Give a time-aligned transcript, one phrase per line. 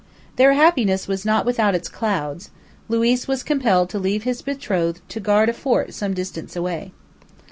[0.35, 2.49] Their happiness was not without its clouds;
[2.89, 6.91] Luiz was compelled to leave his betrothed to guard a fort some distance away.